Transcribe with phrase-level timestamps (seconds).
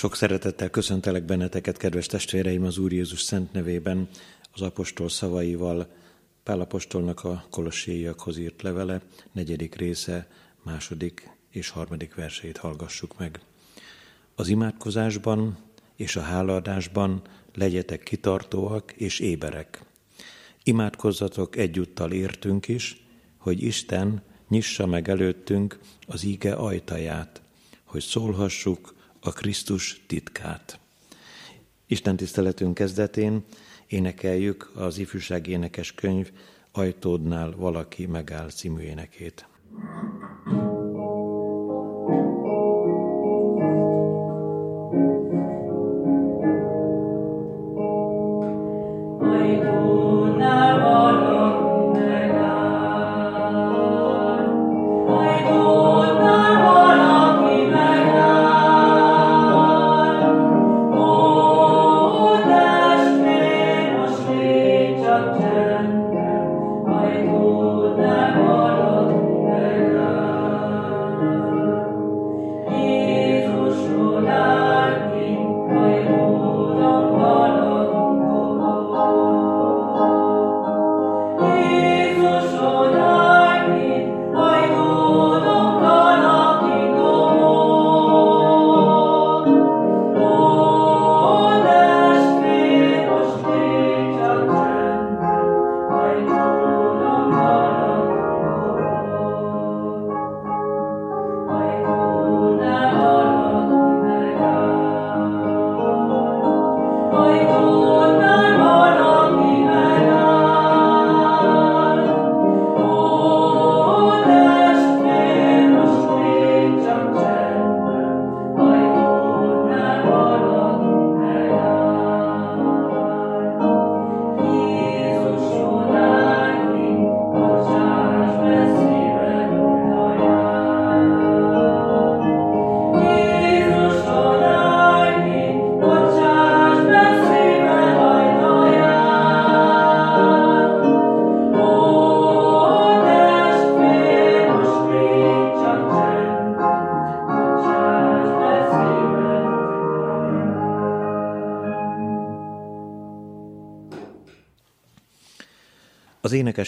[0.00, 4.08] Sok szeretettel köszöntelek benneteket, kedves testvéreim, az Úr Jézus szent nevében,
[4.52, 5.92] az apostol szavaival,
[6.42, 9.02] Pál apostolnak a kolosséiakhoz írt levele,
[9.32, 10.28] negyedik része,
[10.62, 13.40] második és harmadik versét hallgassuk meg.
[14.34, 15.58] Az imádkozásban
[15.96, 17.22] és a hálaadásban
[17.54, 19.84] legyetek kitartóak és éberek.
[20.62, 23.04] Imádkozzatok egyúttal értünk is,
[23.36, 27.42] hogy Isten nyissa meg előttünk az ige ajtaját,
[27.84, 30.78] hogy szólhassuk a Krisztus titkát.
[31.86, 33.44] Isten tiszteletünk kezdetén
[33.86, 36.30] énekeljük az ifjúság énekes könyv
[36.72, 39.46] Ajtódnál valaki megáll című énekét.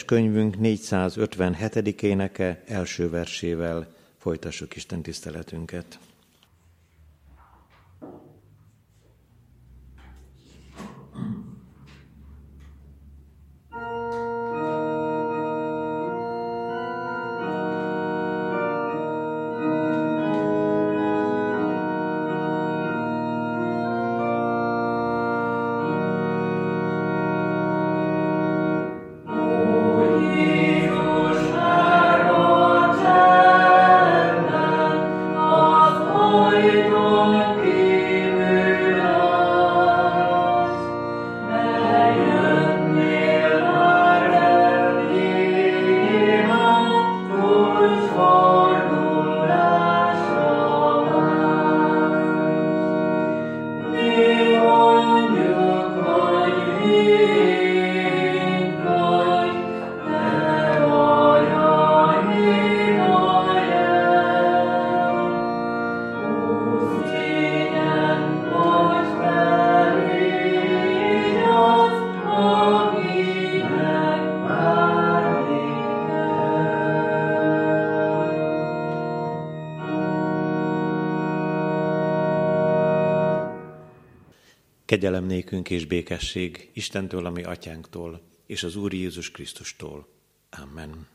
[0.04, 2.02] Könyvünk 457.
[2.02, 3.86] éneke első versével
[4.18, 5.98] folytassuk Isten tiszteletünket.
[85.02, 90.06] Kegyelem nékünk és békesség Istentől, ami atyánktól, és az Úr Jézus Krisztustól.
[90.50, 91.06] Amen.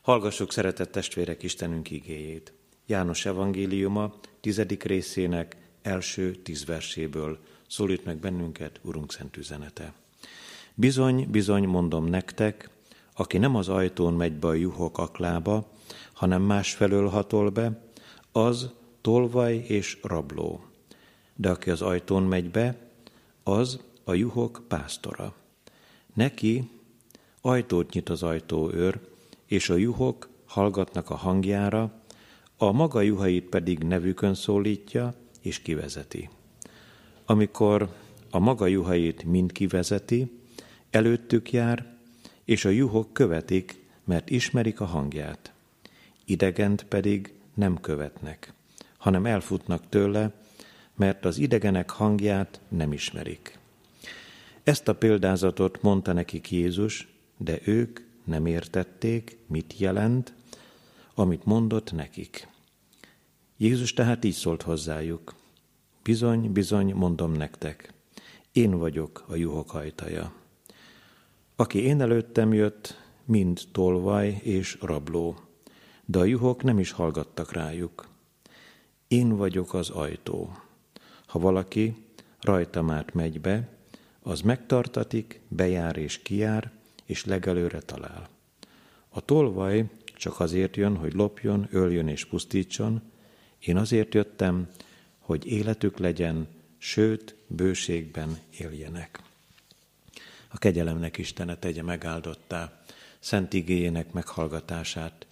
[0.00, 2.52] Hallgassuk, szeretett testvérek, Istenünk igéjét.
[2.86, 7.38] János evangéliuma tizedik részének első tíz verséből
[7.68, 9.92] szólít meg bennünket Urunk szent üzenete.
[10.74, 12.70] Bizony, bizony mondom nektek,
[13.14, 15.70] aki nem az ajtón megy be a juhok aklába,
[16.12, 17.90] hanem másfelől hatol be,
[18.32, 20.64] az tolvaj és rabló.
[21.34, 22.86] De aki az ajtón megy be,
[23.48, 25.34] az a juhok pásztora.
[26.14, 26.70] Neki
[27.40, 29.00] ajtót nyit az ajtóőr,
[29.46, 32.02] és a juhok hallgatnak a hangjára,
[32.56, 36.30] a maga juhait pedig nevükön szólítja és kivezeti.
[37.24, 37.94] Amikor
[38.30, 40.40] a maga juhait mind kivezeti,
[40.90, 41.96] előttük jár,
[42.44, 45.52] és a juhok követik, mert ismerik a hangját.
[46.24, 48.52] Idegent pedig nem követnek,
[48.96, 50.32] hanem elfutnak tőle,
[50.98, 53.58] mert az idegenek hangját nem ismerik.
[54.62, 60.34] Ezt a példázatot mondta nekik Jézus, de ők nem értették, mit jelent,
[61.14, 62.48] amit mondott nekik.
[63.56, 65.34] Jézus tehát így szólt hozzájuk.
[66.02, 67.92] Bizony, bizony, mondom nektek,
[68.52, 70.32] én vagyok a juhok ajtaja.
[71.56, 75.38] Aki én előttem jött, mind tolvaj és rabló,
[76.04, 78.08] de a juhok nem is hallgattak rájuk.
[79.08, 80.52] Én vagyok az ajtó.
[81.28, 81.96] Ha valaki
[82.40, 83.68] rajtam át megy be,
[84.20, 86.70] az megtartatik, bejár és kijár,
[87.04, 88.28] és legelőre talál.
[89.08, 89.84] A tolvaj
[90.16, 93.02] csak azért jön, hogy lopjon, öljön és pusztítson,
[93.58, 94.68] én azért jöttem,
[95.18, 96.48] hogy életük legyen,
[96.78, 99.20] sőt, bőségben éljenek.
[100.48, 102.82] A kegyelemnek Istene tegye megáldottá,
[103.18, 105.26] szent igényének meghallgatását,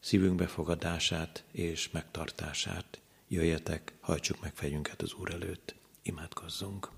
[0.00, 3.00] szívünk befogadását és megtartását.
[3.28, 6.90] Jöjjetek, hajtsuk meg fejünket az Úr előtt, imádkozzunk.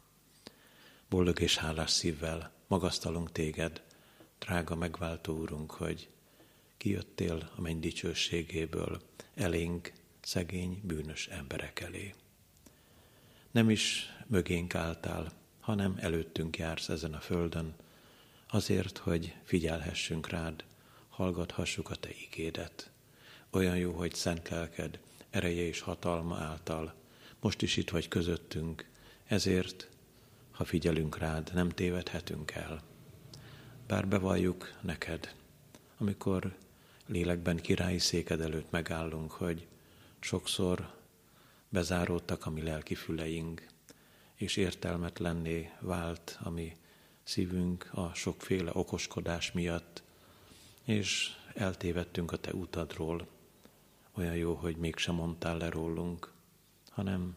[1.09, 3.83] Boldog és hálás szívvel magasztalunk téged,
[4.39, 6.09] drága megváltó Úrunk, hogy
[6.77, 9.03] kijöttél a menny dicsőségéből
[9.35, 12.15] elénk, szegény, bűnös emberek elé.
[13.51, 17.75] Nem is mögénk álltál, hanem előttünk jársz ezen a földön,
[18.49, 20.65] azért, hogy figyelhessünk rád,
[21.09, 22.91] hallgathassuk a te igédet.
[23.51, 25.01] Olyan jó, hogy szent lelked,
[25.39, 26.95] ereje és hatalma által,
[27.41, 28.89] most is itt vagy közöttünk,
[29.27, 29.89] ezért,
[30.51, 32.83] ha figyelünk rád, nem tévedhetünk el.
[33.87, 35.35] Bár bevalljuk neked,
[35.99, 36.57] amikor
[37.07, 39.67] lélekben királyi széked előtt megállunk, hogy
[40.21, 40.95] sokszor
[41.69, 43.67] bezáródtak a mi lelki füleink,
[44.35, 46.77] és értelmetlenné vált a mi
[47.23, 50.03] szívünk a sokféle okoskodás miatt,
[50.85, 53.38] és eltévedtünk a te utadról.
[54.19, 56.33] Olyan jó, hogy mégsem mondtál le rólunk,
[56.89, 57.37] hanem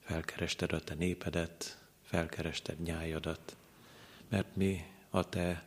[0.00, 3.56] felkerested a te népedet, felkerested nyájadat,
[4.28, 5.66] mert mi a te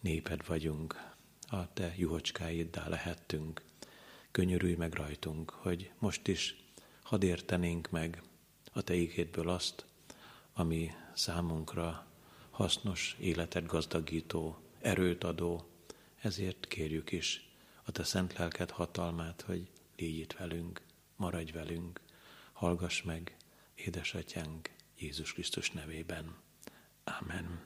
[0.00, 1.12] néped vagyunk,
[1.48, 3.62] a te juhocskáiddá lehettünk.
[4.30, 6.56] Könyörülj meg rajtunk, hogy most is
[7.02, 8.22] hadd értenénk meg
[8.72, 9.84] a te ígédből azt,
[10.52, 12.06] ami számunkra
[12.50, 15.68] hasznos, életet gazdagító, erőt adó,
[16.20, 17.53] ezért kérjük is
[17.84, 20.80] a te szent lelked hatalmát, hogy légy itt velünk,
[21.16, 22.00] maradj velünk,
[22.52, 23.36] hallgass meg,
[23.74, 26.34] édesatyánk, Jézus Krisztus nevében.
[27.04, 27.60] Amen.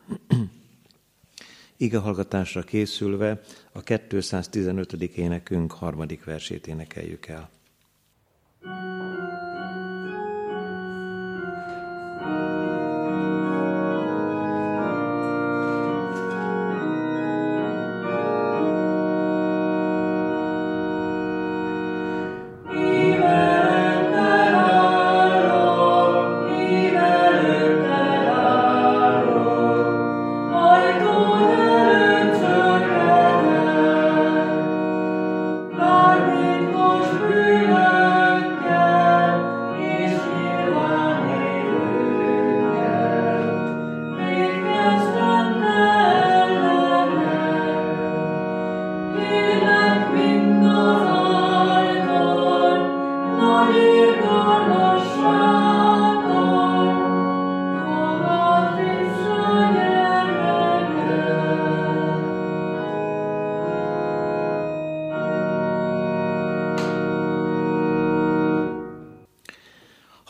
[1.76, 3.40] Igehallgatásra készülve
[3.72, 4.92] a 215.
[4.92, 7.50] énekünk harmadik versét énekeljük el.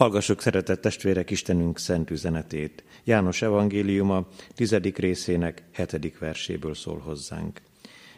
[0.09, 2.85] Hallgassuk szeretett testvérek Istenünk szent üzenetét.
[3.05, 7.61] János evangéliuma tizedik részének hetedik verséből szól hozzánk.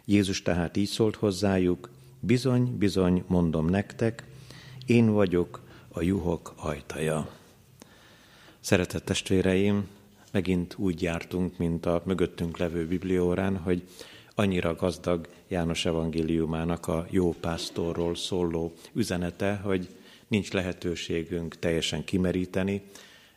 [0.05, 4.25] Jézus tehát így szólt hozzájuk, bizony, bizony, mondom nektek,
[4.87, 7.31] én vagyok a juhok ajtaja.
[8.61, 9.87] Szeretett testvéreim,
[10.33, 13.83] megint úgy jártunk, mint a mögöttünk levő bibliórán, hogy
[14.35, 19.89] annyira gazdag János evangéliumának a jó pásztorról szóló üzenete, hogy
[20.31, 22.83] nincs lehetőségünk teljesen kimeríteni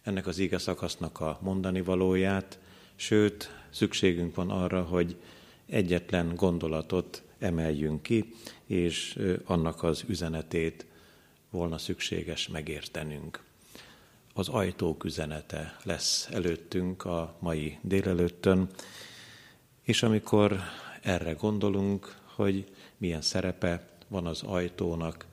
[0.03, 2.59] ennek az ige szakasznak a mondani valóját,
[2.95, 5.15] sőt, szükségünk van arra, hogy
[5.65, 8.33] egyetlen gondolatot emeljünk ki,
[8.65, 10.85] és annak az üzenetét
[11.49, 13.43] volna szükséges megértenünk.
[14.33, 18.69] Az ajtók üzenete lesz előttünk a mai délelőttön,
[19.83, 20.59] és amikor
[21.01, 22.65] erre gondolunk, hogy
[22.97, 25.25] milyen szerepe van az ajtónak,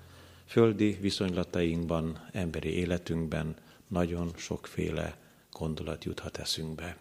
[0.50, 3.56] földi viszonylatainkban, emberi életünkben
[3.88, 5.18] nagyon sokféle
[5.52, 6.96] gondolat juthat eszünkbe.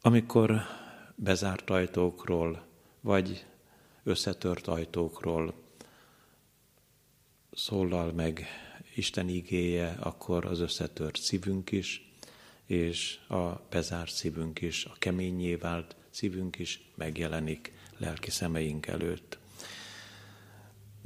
[0.00, 0.60] Amikor
[1.14, 2.66] bezárt ajtókról,
[3.00, 3.46] vagy
[4.02, 5.54] összetört ajtókról
[7.52, 8.46] szólal meg
[8.94, 12.12] Isten igéje, akkor az összetört szívünk is,
[12.64, 19.37] és a bezárt szívünk is, a keményé vált szívünk is megjelenik lelki szemeink előtt.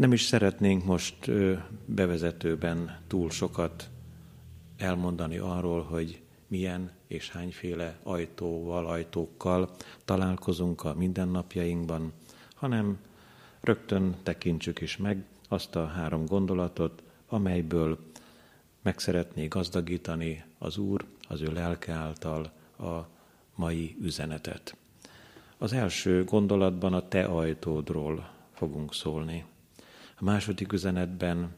[0.03, 1.31] Nem is szeretnénk most
[1.85, 3.91] bevezetőben túl sokat
[4.77, 9.71] elmondani arról, hogy milyen és hányféle ajtóval, ajtókkal
[10.05, 12.13] találkozunk a mindennapjainkban,
[12.55, 12.99] hanem
[13.61, 17.99] rögtön tekintsük is meg azt a három gondolatot, amelyből
[18.83, 23.07] meg szeretné gazdagítani az Úr az ő lelke által a
[23.55, 24.77] mai üzenetet.
[25.59, 29.45] Az első gondolatban a te ajtódról fogunk szólni.
[30.23, 31.55] A második üzenetben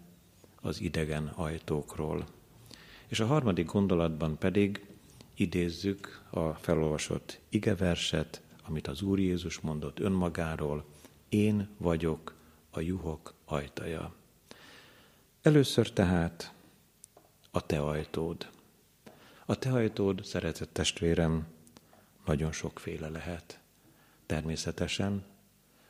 [0.60, 2.26] az idegen ajtókról.
[3.06, 4.86] És a harmadik gondolatban pedig
[5.34, 10.84] idézzük a felolvasott igeverset, amit az Úr Jézus mondott önmagáról,
[11.28, 12.34] én vagyok
[12.70, 14.14] a juhok ajtaja.
[15.42, 16.54] Először tehát
[17.50, 18.50] a te ajtód.
[19.46, 21.46] A te ajtód, szeretett testvérem,
[22.26, 23.60] nagyon sokféle lehet.
[24.26, 25.24] Természetesen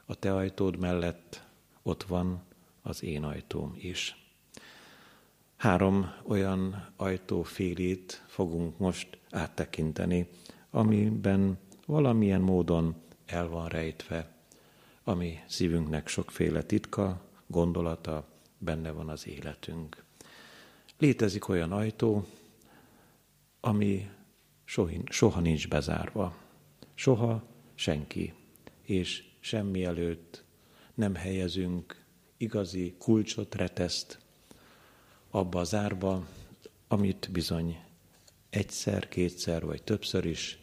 [0.07, 1.43] a te ajtód mellett
[1.83, 2.43] ott van
[2.87, 4.17] az én ajtóm is.
[5.57, 10.29] Három olyan ajtófélét fogunk most áttekinteni,
[10.71, 12.95] amiben valamilyen módon
[13.27, 14.35] el van rejtve,
[15.05, 20.05] ami szívünknek sokféle titka, gondolata, benne van az életünk.
[20.99, 22.27] Létezik olyan ajtó,
[23.61, 24.11] ami
[25.09, 26.37] soha nincs bezárva.
[26.95, 28.35] Soha senki,
[28.83, 30.45] és semmi előtt
[30.95, 32.04] nem helyezünk
[32.37, 34.19] igazi kulcsot, reteszt
[35.31, 36.27] abba az árba,
[36.89, 37.79] amit bizony
[38.51, 40.59] egyszer, kétszer vagy többször is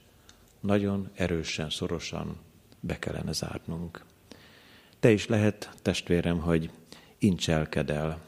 [0.59, 2.37] nagyon erősen, szorosan
[2.79, 4.05] be kellene zárnunk.
[4.99, 6.71] Te is lehet, testvérem, hogy
[7.17, 8.21] incselkedel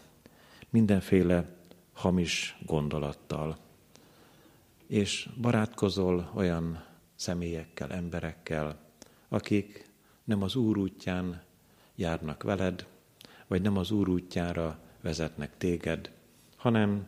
[0.69, 1.55] mindenféle
[1.93, 3.57] hamis gondolattal,
[4.87, 6.85] és barátkozol olyan
[7.15, 8.79] személyekkel, emberekkel,
[9.27, 9.91] akik
[10.23, 11.43] nem az Úr útján
[11.95, 12.87] járnak veled,
[13.53, 16.11] vagy nem az Úr útjára vezetnek téged,
[16.55, 17.07] hanem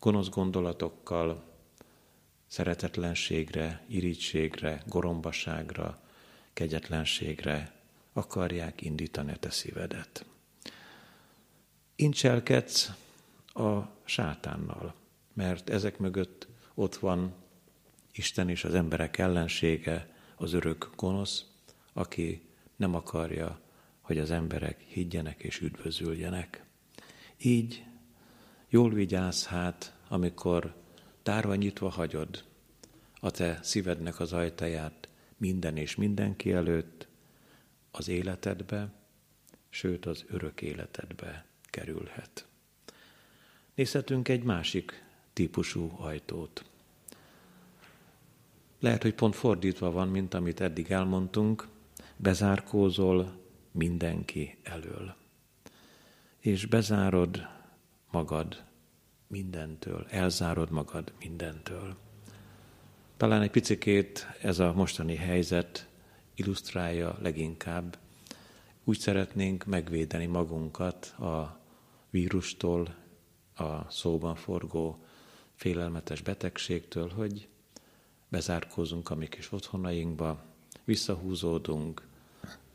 [0.00, 1.44] gonosz gondolatokkal,
[2.46, 6.00] szeretetlenségre, irítségre, gorombaságra,
[6.52, 7.74] kegyetlenségre
[8.12, 10.24] akarják indítani a te szívedet.
[11.96, 12.92] Incselkedsz
[13.46, 14.94] a sátánnal,
[15.32, 17.34] mert ezek mögött ott van
[18.12, 21.44] Isten és az emberek ellensége, az örök gonosz,
[21.92, 23.62] aki nem akarja,
[24.04, 26.64] hogy az emberek higgyenek és üdvözüljenek.
[27.38, 27.84] Így
[28.68, 30.74] jól vigyázz hát, amikor
[31.22, 32.44] tárva nyitva hagyod
[33.20, 37.08] a te szívednek az ajtaját minden és mindenki előtt,
[37.90, 38.92] az életedbe,
[39.68, 42.46] sőt az örök életedbe kerülhet.
[43.74, 46.64] Nézhetünk egy másik típusú ajtót.
[48.80, 51.68] Lehet, hogy pont fordítva van, mint amit eddig elmondtunk,
[52.16, 53.42] bezárkózol
[53.74, 55.14] mindenki elől.
[56.38, 57.46] És bezárod
[58.10, 58.64] magad
[59.26, 61.96] mindentől, elzárod magad mindentől.
[63.16, 65.88] Talán egy picikét ez a mostani helyzet
[66.34, 67.98] illusztrálja leginkább.
[68.84, 71.60] Úgy szeretnénk megvédeni magunkat a
[72.10, 72.94] vírustól,
[73.56, 75.04] a szóban forgó
[75.54, 77.48] félelmetes betegségtől, hogy
[78.28, 80.44] bezárkózunk a mi kis otthonainkba,
[80.84, 82.06] visszahúzódunk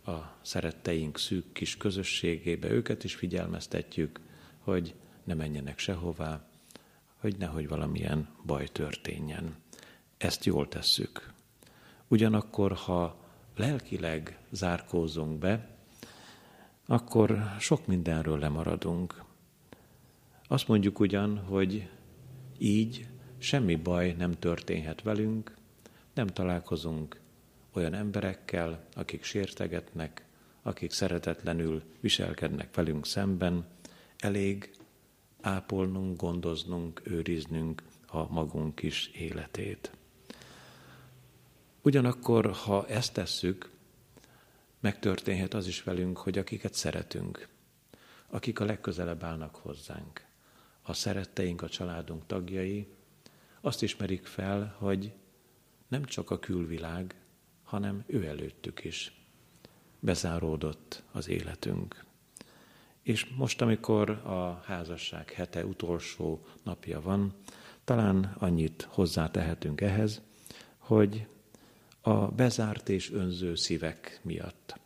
[0.10, 4.20] a szeretteink szűk kis közösségébe, őket is figyelmeztetjük,
[4.60, 6.48] hogy ne menjenek sehová,
[7.18, 9.56] hogy nehogy valamilyen baj történjen.
[10.18, 11.34] Ezt jól tesszük.
[12.08, 15.78] Ugyanakkor, ha lelkileg zárkózunk be,
[16.86, 19.24] akkor sok mindenről lemaradunk.
[20.48, 21.89] Azt mondjuk ugyan, hogy
[22.58, 25.56] így semmi baj nem történhet velünk,
[26.13, 27.20] nem találkozunk
[27.74, 30.26] olyan emberekkel, akik sértegetnek,
[30.62, 33.68] akik szeretetlenül viselkednek velünk szemben,
[34.18, 34.76] elég
[35.42, 39.92] ápolnunk, gondoznunk, őriznünk a magunk is életét.
[41.82, 43.70] Ugyanakkor, ha ezt tesszük,
[44.80, 47.48] megtörténhet az is velünk, hogy akiket szeretünk,
[48.28, 50.26] akik a legközelebb állnak hozzánk,
[50.82, 52.88] a szeretteink, a családunk tagjai,
[53.62, 55.14] azt ismerik fel, hogy
[55.88, 57.16] nem csak a külvilág,
[57.70, 59.14] hanem ő előttük is
[60.00, 62.06] bezáródott az életünk.
[63.02, 67.34] És most, amikor a házasság hete utolsó napja van,
[67.84, 70.22] talán annyit hozzátehetünk ehhez,
[70.78, 71.28] hogy
[72.02, 74.80] a bezárt és önző szívek miatt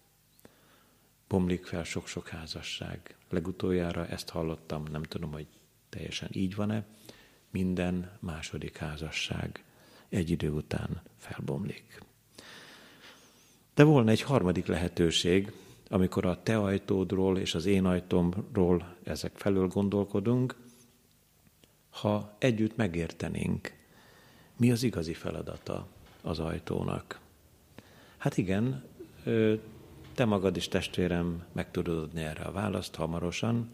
[1.28, 3.16] bomlik fel sok-sok házasság.
[3.30, 5.48] Legutoljára ezt hallottam, nem tudom, hogy
[5.90, 6.86] teljesen így van-e,
[7.50, 9.64] minden második házasság
[10.10, 12.02] egy idő után felbomlik.
[13.74, 15.52] De volna egy harmadik lehetőség,
[15.90, 20.56] amikor a te ajtódról és az én ajtómról ezek felől gondolkodunk,
[21.90, 23.74] ha együtt megértenénk,
[24.58, 25.88] mi az igazi feladata
[26.22, 27.20] az ajtónak.
[28.18, 28.84] Hát igen,
[30.16, 33.70] te magad is testvérem meg tudod adni erre a választ hamarosan.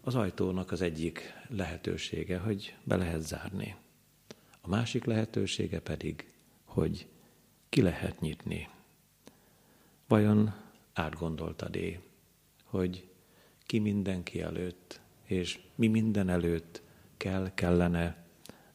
[0.00, 3.76] Az ajtónak az egyik lehetősége, hogy be lehet zárni.
[4.60, 6.32] A másik lehetősége pedig,
[6.64, 7.06] hogy
[7.70, 8.68] ki lehet nyitni.
[10.06, 10.54] Vajon
[10.92, 12.00] átgondoltad-é,
[12.64, 13.08] hogy
[13.66, 16.82] ki mindenki előtt, és mi minden előtt
[17.16, 18.24] kell, kellene,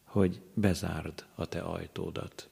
[0.03, 2.49] hogy bezárd a te ajtódat.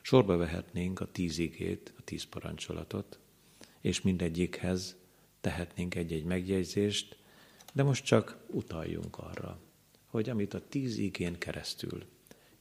[0.00, 3.18] Sorba vehetnénk a tíz igét, a tíz parancsolatot,
[3.80, 4.96] és mindegyikhez
[5.40, 7.16] tehetnénk egy-egy megjegyzést,
[7.72, 9.60] de most csak utaljunk arra,
[10.06, 12.04] hogy amit a tíz igén keresztül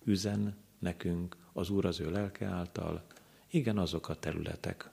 [0.04, 3.06] üzen nekünk az Úr az ő lelke által,
[3.48, 4.90] igen, azok a területek.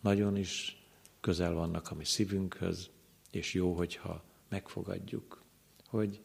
[0.00, 0.82] Nagyon is
[1.20, 2.90] közel vannak a mi szívünkhöz,
[3.30, 5.42] és jó, hogyha megfogadjuk,
[5.86, 6.20] hogy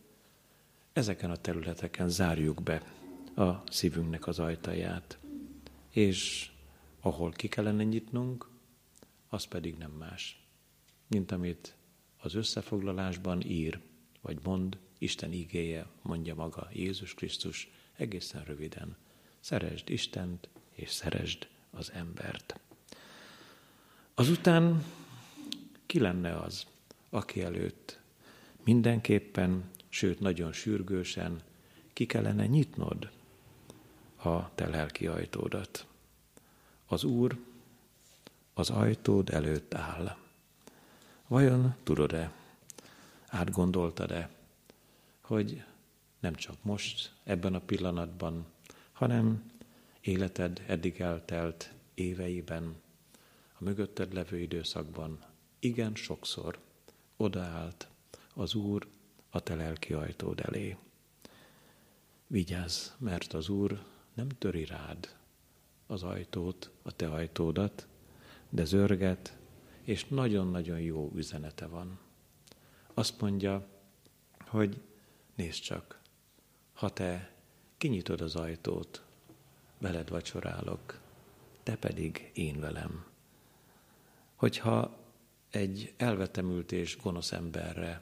[0.94, 2.84] ezeken a területeken zárjuk be
[3.36, 5.18] a szívünknek az ajtaját,
[5.90, 6.52] és
[7.00, 8.50] ahol ki kellene nyitnunk,
[9.30, 10.48] az pedig nem más,
[11.08, 11.76] mint amit
[12.18, 13.80] az összefoglalásban ír,
[14.22, 18.96] vagy mond, Isten ígéje, mondja maga Jézus Krisztus egészen röviden.
[19.40, 22.60] Szeresd Istent, és szeresd az embert.
[24.14, 24.86] Azután
[25.86, 26.66] ki lenne az,
[27.10, 28.00] aki előtt
[28.64, 31.42] mindenképpen, sőt nagyon sürgősen
[31.94, 33.12] ki kellene nyitnod
[34.16, 35.86] a te lelki ajtódat.
[36.86, 37.38] Az Úr
[38.54, 40.18] az ajtód előtt áll.
[41.28, 42.32] Vajon tudod-e,
[43.28, 44.30] átgondoltad-e,
[45.22, 45.64] hogy
[46.24, 48.46] nem csak most, ebben a pillanatban,
[48.92, 49.46] hanem
[50.02, 52.76] életed eddig eltelt éveiben,
[53.60, 55.20] a mögötted levő időszakban
[55.60, 56.60] igen sokszor
[57.18, 57.88] odaállt
[58.34, 58.88] az Úr
[59.30, 60.78] a te lelki ajtód elé.
[62.28, 63.84] Vigyázz, mert az Úr
[64.14, 65.16] nem töri rád
[65.88, 67.88] az ajtót, a te ajtódat,
[68.50, 69.38] de zörget,
[69.82, 72.00] és nagyon-nagyon jó üzenete van.
[72.94, 73.68] Azt mondja,
[74.46, 74.82] hogy
[75.36, 76.02] nézd csak,
[76.74, 77.34] ha te
[77.78, 79.04] kinyitod az ajtót,
[79.78, 81.00] veled vacsorálok,
[81.64, 83.06] te pedig én velem.
[84.36, 84.98] Hogyha
[85.50, 88.02] egy elvetemült és gonosz emberre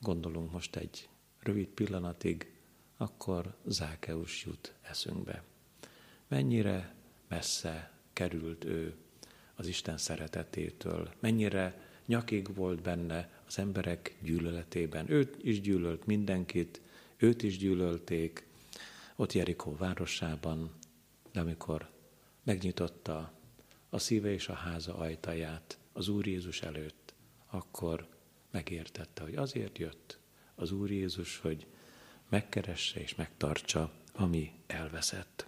[0.00, 1.08] gondolunk most egy
[1.40, 2.54] rövid pillanatig,
[2.96, 5.42] akkor Zákeus jut eszünkbe.
[6.28, 6.94] Mennyire
[7.28, 8.94] messze került ő
[9.54, 15.10] az Isten szeretetétől, mennyire nyakig volt benne az emberek gyűlöletében.
[15.10, 16.80] Őt is gyűlölt mindenkit,
[17.16, 18.46] őt is gyűlölték
[19.16, 20.70] ott Jerikó városában,
[21.32, 21.90] de amikor
[22.42, 23.32] megnyitotta
[23.88, 27.14] a szíve és a háza ajtaját az Úr Jézus előtt,
[27.46, 28.08] akkor
[28.50, 30.18] megértette, hogy azért jött
[30.54, 31.66] az Úr Jézus, hogy
[32.28, 35.46] megkeresse és megtartsa, ami elveszett.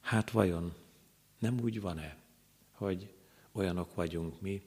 [0.00, 0.74] Hát vajon
[1.38, 2.16] nem úgy van-e,
[2.70, 3.12] hogy
[3.52, 4.62] olyanok vagyunk mi,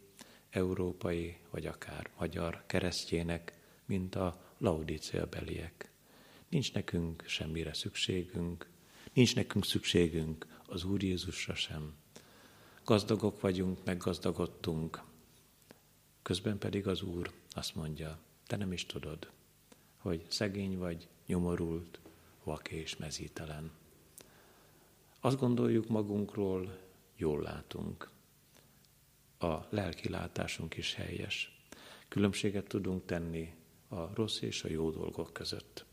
[0.52, 3.54] európai vagy akár magyar keresztjének,
[3.86, 5.92] mint a Laudícia beliek.
[6.50, 8.70] Nincs nekünk semmire szükségünk,
[9.14, 11.94] nincs nekünk szükségünk az Úr Jézusra sem.
[12.84, 15.04] Gazdagok vagyunk, meggazdagodtunk,
[16.22, 19.32] közben pedig az Úr azt mondja, te nem is tudod,
[19.98, 22.00] hogy szegény vagy, nyomorult,
[22.44, 23.72] vak és mezítelen.
[25.20, 26.78] Azt gondoljuk magunkról,
[27.16, 28.10] jól látunk.
[29.42, 31.60] A lelki látásunk is helyes.
[32.08, 33.54] Különbséget tudunk tenni
[33.88, 35.86] a rossz és a jó dolgok között.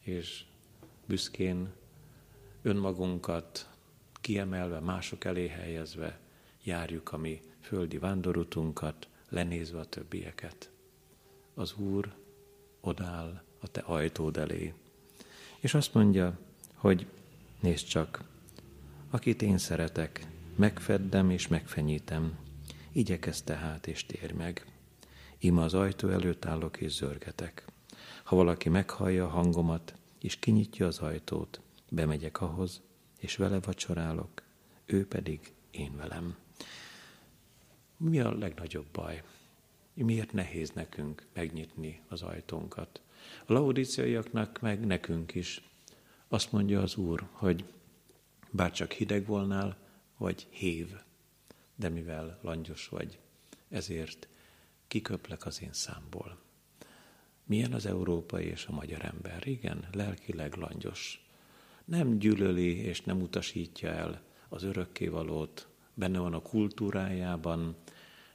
[0.00, 0.44] És
[1.06, 1.72] büszkén
[2.62, 3.68] önmagunkat
[4.20, 6.18] kiemelve, mások elé helyezve
[6.62, 10.70] járjuk a mi földi vándorutunkat, lenézve a többieket.
[11.54, 12.14] Az Úr
[12.80, 14.74] odáll a te ajtód elé,
[15.60, 16.38] és azt mondja,
[16.74, 17.06] hogy
[17.60, 18.24] nézd csak,
[19.10, 20.26] akit én szeretek,
[20.56, 22.38] megfeddem és megfenyítem,
[22.92, 24.66] igyekez tehát és térj meg.
[25.38, 27.64] Ima az ajtó előtt állok és zörgetek.
[28.24, 32.82] Ha valaki meghallja a hangomat, és kinyitja az ajtót, bemegyek ahhoz,
[33.18, 34.42] és vele vacsorálok,
[34.84, 36.36] ő pedig én velem.
[37.96, 39.22] Mi a legnagyobb baj?
[39.94, 43.00] Miért nehéz nekünk megnyitni az ajtónkat?
[43.46, 45.70] A laudíciaiaknak, meg nekünk is.
[46.28, 47.64] Azt mondja az Úr, hogy
[48.50, 49.76] bár csak hideg volnál,
[50.16, 50.96] vagy hév,
[51.82, 53.18] de mivel langyos vagy,
[53.68, 54.28] ezért
[54.88, 56.38] kiköplek az én számból.
[57.44, 59.46] Milyen az európai és a magyar ember?
[59.46, 61.26] Igen, lelkileg langyos.
[61.84, 67.76] Nem gyűlöli és nem utasítja el az örökkévalót, benne van a kultúrájában,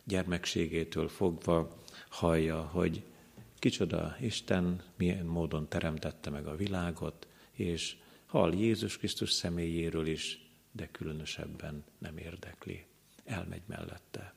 [0.04, 3.04] gyermekségétől fogva hallja, hogy
[3.60, 10.88] kicsoda Isten, milyen módon teremtette meg a világot, és hall Jézus Krisztus személyéről is, de
[10.92, 12.86] különösebben nem érdekli.
[13.28, 14.34] Elmegy mellette.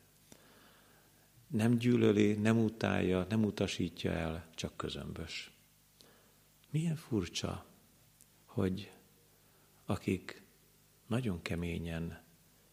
[1.47, 5.51] Nem gyűlöli, nem utálja, nem utasítja el, csak közömbös.
[6.69, 7.65] Milyen furcsa,
[8.45, 8.91] hogy
[9.85, 10.43] akik
[11.07, 12.21] nagyon keményen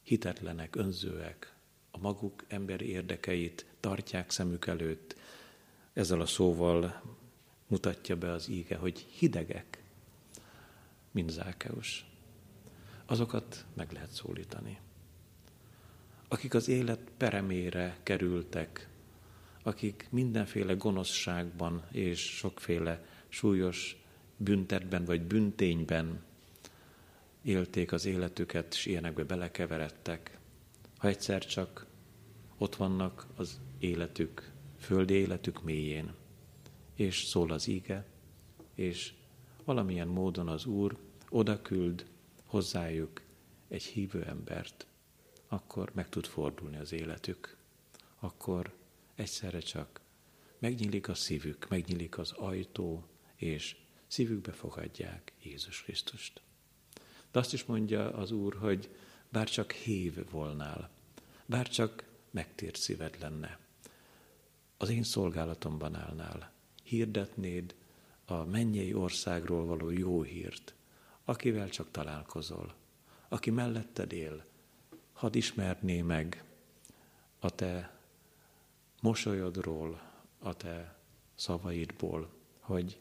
[0.02, 1.54] hitetlenek, önzőek,
[1.90, 5.16] a maguk emberi érdekeit tartják szemük előtt,
[5.92, 7.02] ezzel a szóval
[7.66, 9.83] mutatja be az íge, hogy hidegek,
[11.11, 12.07] mint Zákeus.
[13.07, 14.78] Azokat meg lehet szólítani.
[16.29, 18.88] Akik az élet peremére kerültek,
[19.62, 24.03] akik mindenféle gonoszságban és sokféle súlyos
[24.37, 26.23] büntetben vagy büntényben
[27.43, 30.38] élték az életüket, és ilyenekbe belekeveredtek.
[30.99, 31.87] Ha egyszer csak
[32.59, 36.14] ott vannak az életük, földi életük mélyén,
[36.95, 38.07] és szól az íge,
[38.75, 39.12] és
[39.64, 40.97] valamilyen módon az Úr
[41.29, 42.07] oda küld
[42.45, 43.23] hozzájuk
[43.69, 44.87] egy hívő embert,
[45.48, 47.56] akkor meg tud fordulni az életük.
[48.18, 48.74] Akkor
[49.14, 50.00] egyszerre csak
[50.58, 53.04] megnyílik a szívük, megnyílik az ajtó,
[53.37, 56.42] és szívükbe fogadják Jézus Krisztust.
[57.32, 58.90] De azt is mondja az Úr, hogy
[59.28, 60.90] bár csak hív volnál,
[61.46, 63.58] bár csak megtért szíved lenne,
[64.76, 67.74] az én szolgálatomban állnál, hirdetnéd
[68.24, 70.74] a mennyei országról való jó hírt,
[71.24, 72.74] akivel csak találkozol,
[73.28, 74.44] aki melletted él,
[75.18, 76.44] hadd ismerné meg
[77.38, 77.98] a te
[79.00, 80.00] mosolyodról,
[80.38, 80.96] a te
[81.35, 83.00] szavaidból, hogy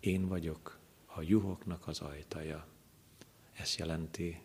[0.00, 2.66] én vagyok a juhoknak az ajtaja.
[3.52, 4.42] Ez jelenti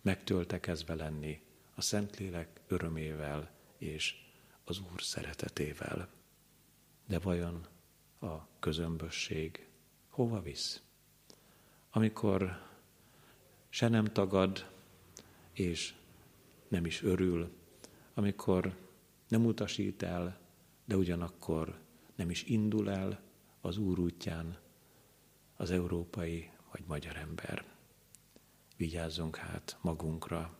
[0.00, 1.42] megtöltekezve lenni
[1.74, 4.14] a Szentlélek örömével és
[4.64, 6.08] az Úr szeretetével.
[7.06, 7.66] De vajon
[8.20, 9.68] a közömbösség
[10.08, 10.82] hova visz?
[11.90, 12.62] Amikor
[13.68, 14.70] se nem tagad,
[15.52, 15.94] és
[16.72, 17.52] nem is örül,
[18.14, 18.76] amikor
[19.28, 20.38] nem utasít el,
[20.84, 21.78] de ugyanakkor
[22.14, 23.20] nem is indul el
[23.60, 24.58] az Úr útján
[25.56, 27.64] az európai vagy magyar ember.
[28.76, 30.56] Vigyázzunk hát magunkra,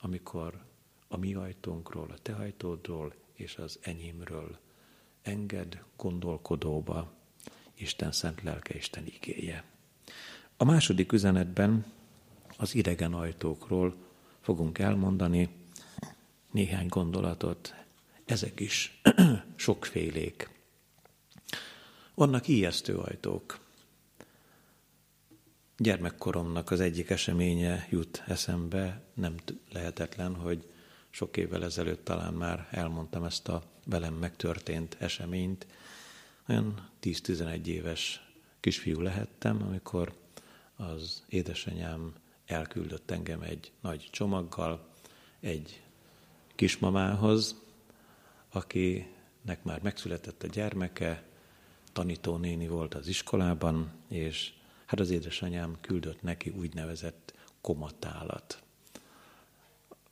[0.00, 0.64] amikor
[1.08, 4.58] a mi ajtónkról, a te ajtódról és az enyémről
[5.22, 7.12] enged gondolkodóba
[7.74, 9.64] Isten szent lelke, Isten igéje.
[10.56, 11.92] A második üzenetben
[12.56, 14.08] az idegen ajtókról
[14.40, 15.48] fogunk elmondani
[16.50, 17.74] néhány gondolatot.
[18.24, 19.00] Ezek is
[19.56, 20.50] sokfélék.
[22.14, 23.58] Vannak ijesztő ajtók.
[25.76, 29.34] Gyermekkoromnak az egyik eseménye jut eszembe, nem
[29.72, 30.70] lehetetlen, hogy
[31.10, 35.66] sok évvel ezelőtt talán már elmondtam ezt a velem megtörtént eseményt.
[36.48, 38.26] Olyan 10-11 éves
[38.60, 40.14] kisfiú lehettem, amikor
[40.76, 42.14] az édesanyám
[42.50, 44.88] elküldött engem egy nagy csomaggal
[45.40, 45.82] egy
[46.54, 47.62] kismamához,
[48.50, 51.22] akinek már megszületett a gyermeke,
[51.92, 54.52] tanítónéni volt az iskolában, és
[54.86, 58.62] hát az édesanyám küldött neki úgynevezett komatálat.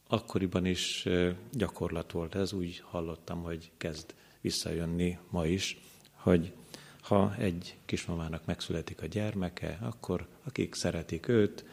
[0.08, 1.08] Akkoriban is
[1.52, 5.80] gyakorlat volt ez, úgy hallottam, hogy kezd visszajönni ma is,
[6.12, 6.52] hogy
[7.00, 11.64] ha egy kismamának megszületik a gyermeke, akkor akik szeretik őt,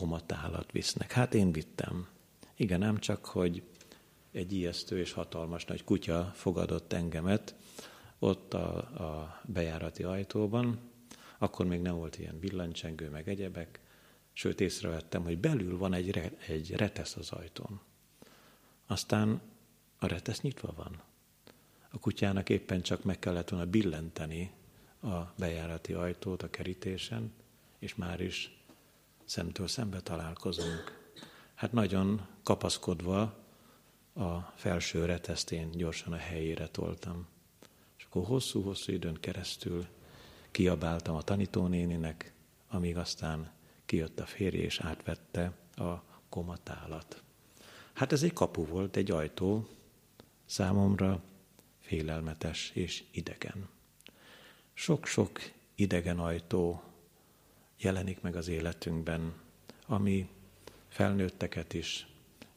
[0.00, 1.12] komatálat visznek.
[1.12, 2.08] Hát én vittem.
[2.56, 3.62] Igen, nem csak, hogy
[4.32, 7.54] egy ijesztő és hatalmas nagy kutya fogadott engemet
[8.18, 10.78] ott a, a bejárati ajtóban,
[11.38, 13.80] akkor még nem volt ilyen villancsengő, meg egyebek,
[14.32, 17.80] sőt észrevettem, hogy belül van egy, re, egy retesz az ajtón.
[18.86, 19.40] Aztán
[19.98, 21.02] a retesz nyitva van.
[21.90, 24.52] A kutyának éppen csak meg kellett volna billenteni
[25.02, 27.32] a bejárati ajtót a kerítésen,
[27.78, 28.59] és már is
[29.30, 31.12] szemtől szembe találkozunk.
[31.54, 33.20] Hát nagyon kapaszkodva
[34.14, 37.26] a felső retesztén gyorsan a helyére toltam.
[37.98, 39.86] És akkor hosszú-hosszú időn keresztül
[40.50, 42.32] kiabáltam a tanítónéninek,
[42.68, 43.52] amíg aztán
[43.84, 47.22] kijött a férj és átvette a komatálat.
[47.92, 49.68] Hát ez egy kapu volt, egy ajtó,
[50.44, 51.22] számomra
[51.80, 53.68] félelmetes és idegen.
[54.72, 55.40] Sok-sok
[55.74, 56.82] idegen ajtó
[57.80, 59.34] jelenik meg az életünkben,
[59.86, 60.28] ami
[60.88, 62.06] felnőtteket is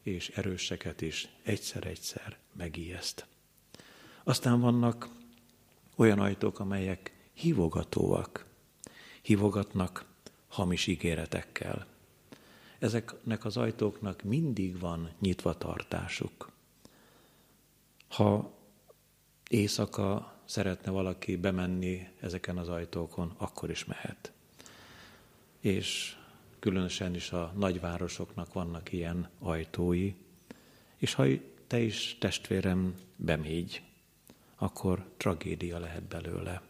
[0.02, 3.26] és erőseket is egyszer-egyszer megijeszt.
[4.24, 5.08] Aztán vannak
[5.96, 8.46] olyan ajtók, amelyek hívogatóak,
[9.22, 10.04] hívogatnak
[10.48, 11.86] hamis ígéretekkel.
[12.78, 16.50] Ezeknek az ajtóknak mindig van nyitva tartásuk.
[18.08, 18.58] Ha
[19.48, 24.33] éjszaka szeretne valaki bemenni ezeken az ajtókon, akkor is mehet.
[25.64, 26.16] És
[26.58, 30.14] különösen is a nagyvárosoknak vannak ilyen ajtói,
[30.96, 31.26] és ha
[31.66, 33.82] te is, testvérem, bemégy,
[34.56, 36.62] akkor tragédia lehet belőle.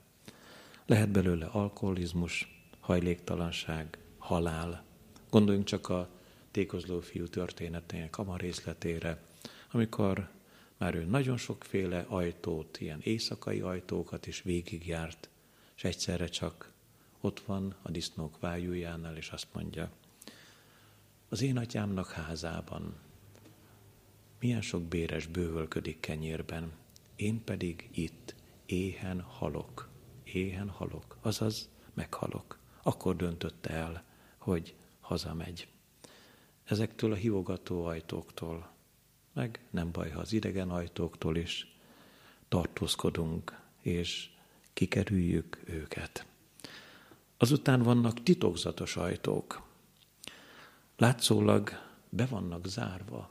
[0.86, 4.84] Lehet belőle alkoholizmus, hajléktalanság, halál.
[5.30, 6.08] Gondoljunk csak a
[6.50, 9.22] tékozló fiú történetének a részletére,
[9.70, 10.28] amikor
[10.76, 15.28] már ő nagyon sokféle ajtót, ilyen éjszakai ajtókat is végigjárt,
[15.76, 16.73] és egyszerre csak
[17.24, 19.90] ott van a disznók vájújánál, és azt mondja,
[21.28, 22.94] az én atyámnak házában
[24.40, 26.72] milyen sok béres bővölködik kenyérben,
[27.16, 28.34] én pedig itt
[28.66, 29.88] éhen halok,
[30.24, 32.58] éhen halok, azaz meghalok.
[32.82, 34.04] Akkor döntötte el,
[34.38, 35.68] hogy hazamegy.
[36.64, 38.72] Ezektől a hívogató ajtóktól,
[39.32, 41.76] meg nem baj, ha az idegen ajtóktól is
[42.48, 44.30] tartózkodunk, és
[44.72, 46.26] kikerüljük őket.
[47.36, 49.62] Azután vannak titokzatos ajtók.
[50.96, 51.70] Látszólag
[52.08, 53.30] be vannak zárva,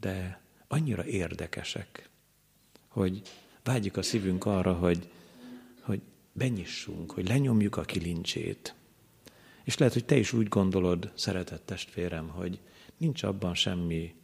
[0.00, 2.08] de annyira érdekesek,
[2.88, 3.22] hogy
[3.62, 5.10] vágyik a szívünk arra, hogy,
[5.80, 6.00] hogy
[6.32, 8.74] benyissunk, hogy lenyomjuk a kilincsét.
[9.64, 12.60] És lehet, hogy te is úgy gondolod, szeretett testvérem, hogy
[12.96, 14.14] nincs abban semmi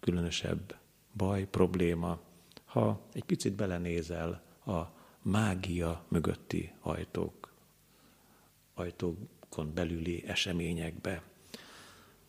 [0.00, 0.76] különösebb
[1.12, 2.20] baj, probléma,
[2.64, 4.80] ha egy picit belenézel a
[5.22, 7.45] mágia mögötti ajtók,
[8.78, 11.22] ajtókon belüli eseményekbe.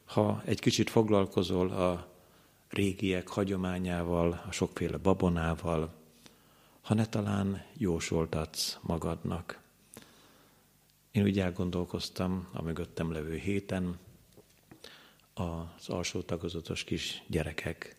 [0.06, 2.08] Ha egy kicsit foglalkozol a
[2.70, 5.94] régiek hagyományával, a sokféle babonával,
[6.82, 9.62] ha ne talán jósoltatsz magadnak.
[11.12, 13.98] Én úgy elgondolkoztam a mögöttem levő héten,
[15.34, 17.96] az alsó tagozatos kis gyerekek,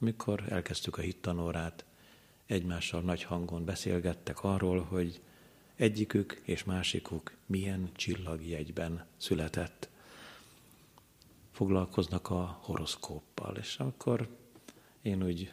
[0.00, 1.84] amikor elkezdtük a hittanórát,
[2.46, 5.20] egymással nagy hangon beszélgettek arról, hogy
[5.82, 9.88] egyikük és másikuk milyen csillagjegyben született
[11.50, 13.56] foglalkoznak a horoszkóppal.
[13.56, 14.36] És akkor
[15.00, 15.52] én úgy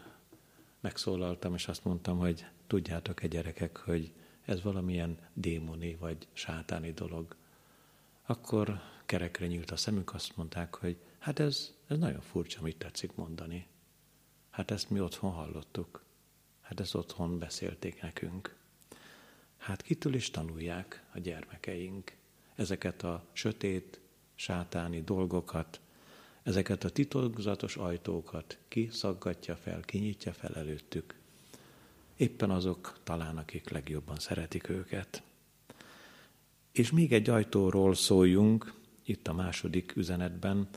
[0.79, 4.11] megszólaltam, és azt mondtam, hogy tudjátok-e gyerekek, hogy
[4.45, 7.35] ez valamilyen démoni vagy sátáni dolog.
[8.25, 13.15] Akkor kerekre nyílt a szemük, azt mondták, hogy hát ez, ez nagyon furcsa, mit tetszik
[13.15, 13.67] mondani.
[14.49, 16.03] Hát ezt mi otthon hallottuk.
[16.61, 18.58] Hát ezt otthon beszélték nekünk.
[19.59, 22.11] Hát kitől is tanulják a gyermekeink
[22.55, 23.99] ezeket a sötét,
[24.35, 25.79] sátáni dolgokat,
[26.43, 31.15] ezeket a titokzatos ajtókat ki szaggatja fel, kinyitja fel előttük.
[32.15, 35.23] Éppen azok talán, akik legjobban szeretik őket.
[36.71, 40.67] És még egy ajtóról szóljunk, itt a második üzenetben,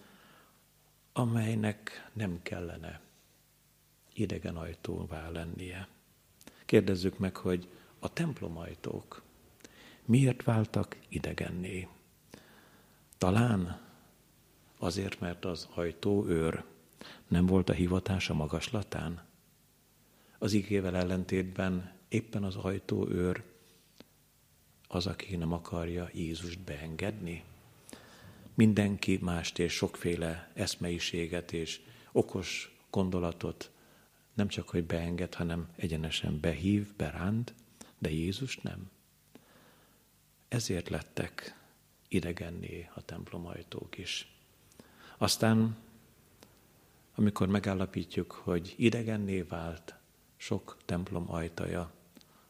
[1.13, 3.01] amelynek nem kellene
[4.15, 5.89] idegen ajtóvá lennie.
[6.65, 7.69] Kérdezzük meg, hogy
[8.03, 9.23] a templomajtók
[10.05, 11.89] miért váltak idegenné?
[13.19, 13.81] Talán
[14.83, 16.65] Azért, mert az ajtóőr
[17.29, 19.25] nem volt a hivatása magaslatán?
[20.39, 23.43] Az igével ellentétben éppen az ajtóőr
[24.89, 27.45] az, aki nem akarja Jézust beengedni?
[28.55, 31.81] Mindenki mást és sokféle eszmeiséget és
[32.13, 33.71] okos gondolatot
[34.35, 37.55] nem csak, hogy beenged, hanem egyenesen behív, beránt,
[38.03, 38.91] de Jézus nem.
[40.49, 41.59] Ezért lettek
[42.09, 44.37] idegenné a templomajtók is.
[45.17, 45.77] Aztán,
[47.15, 49.95] amikor megállapítjuk, hogy idegenné vált
[50.37, 51.93] sok templom ajtaja,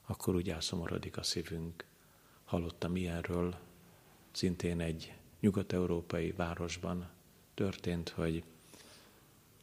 [0.06, 1.84] akkor úgy elszomorodik a szívünk.
[2.44, 3.58] Hallottam ilyenről,
[4.30, 7.10] szintén egy nyugat-európai városban
[7.54, 8.44] történt, hogy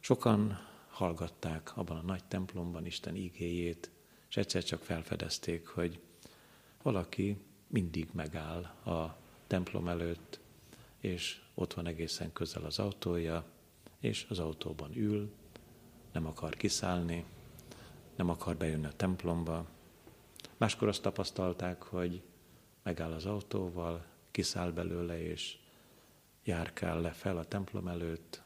[0.00, 3.90] sokan hallgatták abban a nagy templomban Isten igéjét,
[4.30, 6.00] és egyszer csak felfedezték, hogy
[6.82, 9.16] valaki mindig megáll a
[9.46, 10.40] templom előtt,
[10.98, 13.44] és ott van egészen közel az autója,
[14.00, 15.32] és az autóban ül,
[16.12, 17.24] nem akar kiszállni,
[18.16, 19.66] nem akar bejönni a templomba.
[20.56, 22.22] Máskor azt tapasztalták, hogy
[22.82, 25.56] megáll az autóval, kiszáll belőle, és
[26.44, 28.42] járkál le fel a templom előtt.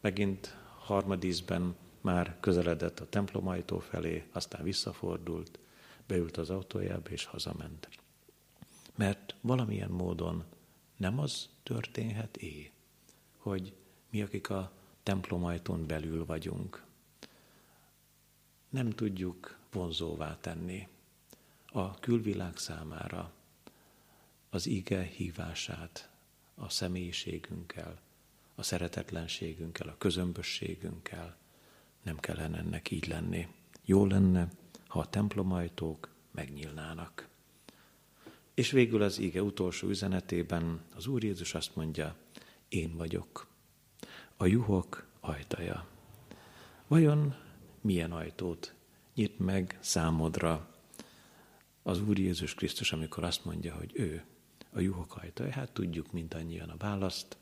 [0.00, 1.76] Megint harmadízben
[2.08, 5.58] már közeledett a templom ajtó felé, aztán visszafordult,
[6.06, 7.88] beült az autójába és hazament.
[8.94, 10.44] Mert valamilyen módon
[10.96, 12.70] nem az történhet é,
[13.36, 13.74] hogy
[14.10, 16.84] mi, akik a templomajtón belül vagyunk.
[18.68, 20.88] Nem tudjuk vonzóvá tenni
[21.66, 23.32] a külvilág számára
[24.50, 26.10] az ige hívását
[26.54, 28.00] a személyiségünkkel,
[28.54, 31.36] a szeretetlenségünkkel, a közömbösségünkkel.
[32.02, 33.46] Nem kellene ennek így lenni.
[33.84, 34.48] Jó lenne,
[34.86, 37.28] ha a templomajtók megnyílnának.
[38.54, 42.16] És végül az ige utolsó üzenetében az Úr Jézus azt mondja,
[42.68, 43.46] én vagyok,
[44.36, 45.86] a juhok ajtaja.
[46.86, 47.34] Vajon
[47.80, 48.74] milyen ajtót
[49.14, 50.74] nyit meg számodra
[51.82, 54.24] az Úr Jézus Krisztus, amikor azt mondja, hogy ő
[54.72, 55.52] a juhok ajtaja?
[55.52, 57.36] Hát tudjuk mindannyian a választ,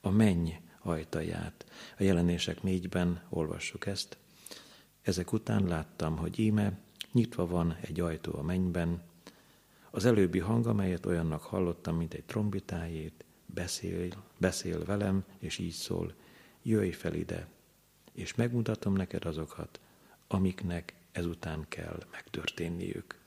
[0.00, 0.50] a menny
[0.82, 1.66] ajtaját.
[1.98, 4.16] A jelenések négyben olvassuk ezt.
[5.02, 6.78] Ezek után láttam, hogy íme
[7.12, 9.02] nyitva van egy ajtó a mennyben,
[9.90, 16.14] az előbbi hang, amelyet olyannak hallottam, mint egy trombitájét, beszél, beszél velem, és így szól,
[16.62, 17.48] jöjj fel ide,
[18.12, 19.80] és megmutatom neked azokat,
[20.26, 23.18] amiknek ezután kell megtörténniük.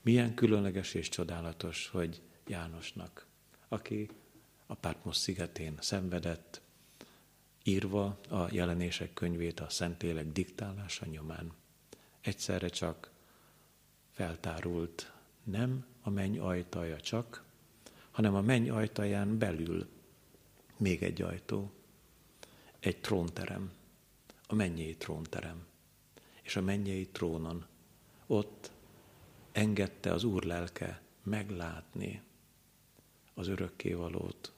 [0.00, 3.26] Milyen különleges és csodálatos, hogy Jánosnak,
[3.68, 4.10] aki
[4.66, 6.60] a Pátmos szigetén szenvedett,
[7.64, 11.52] írva a jelenések könyvét a Szentélek diktálása nyomán.
[12.20, 13.10] Egyszerre csak
[14.10, 17.44] feltárult nem a menny ajtaja csak,
[18.10, 19.88] hanem a menny ajtaján belül
[20.76, 21.72] még egy ajtó,
[22.80, 23.72] egy trónterem,
[24.46, 25.66] a mennyei trónterem.
[26.42, 27.66] És a mennyei trónon
[28.26, 28.70] ott
[29.52, 32.22] engedte az Úr lelke meglátni
[33.34, 34.52] az örökkévalót,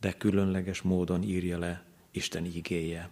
[0.00, 3.10] de különleges módon írja le Isten igéje.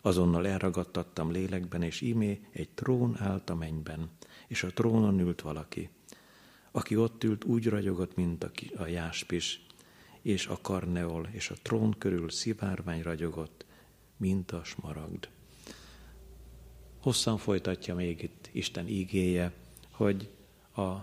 [0.00, 4.10] Azonnal elragadtattam lélekben, és ímé egy trón állt a mennyben,
[4.46, 5.90] és a trónon ült valaki.
[6.70, 9.66] Aki ott ült, úgy ragyogott, mint a, a jáspis,
[10.22, 13.64] és a karneol, és a trón körül szivárvány ragyogott,
[14.16, 15.28] mint a smaragd.
[17.00, 19.52] Hosszan folytatja még itt Isten ígéje,
[19.90, 20.30] hogy
[20.76, 20.96] a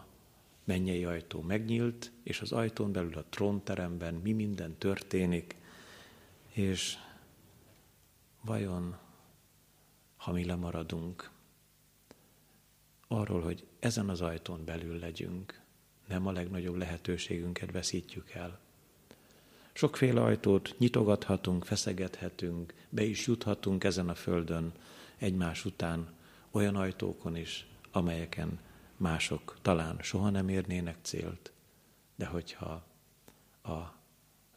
[0.64, 5.56] mennyei ajtó megnyílt, és az ajtón belül a trónteremben mi minden történik,
[6.54, 6.98] és
[8.48, 8.98] vajon,
[10.18, 11.32] ha mi lemaradunk
[13.08, 15.62] arról, hogy ezen az ajtón belül legyünk,
[16.08, 18.60] nem a legnagyobb lehetőségünket veszítjük el.
[19.74, 24.72] Sokféle ajtót nyitogathatunk, feszegethetünk, be is juthatunk ezen a földön
[25.18, 26.14] egymás után,
[26.52, 28.60] olyan ajtókon is, amelyeken
[28.98, 31.52] mások talán soha nem érnének célt,
[32.16, 32.84] de hogyha
[33.64, 33.94] a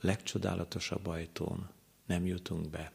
[0.01, 1.69] legcsodálatosabb ajtón
[2.07, 2.93] nem jutunk be,